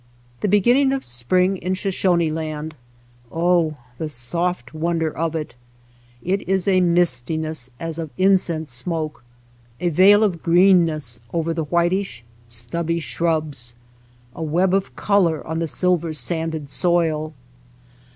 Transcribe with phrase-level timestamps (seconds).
[0.39, 2.73] The begin ning of spring in Shoshone Land—
[3.31, 5.53] oh the soft wonder of it!—
[6.23, 9.23] is a mistiness as of incense smoke,
[9.79, 13.75] a veil of afreenness over the whitish stubby shrubs,
[14.33, 17.35] a web of color on the silver sanded soil.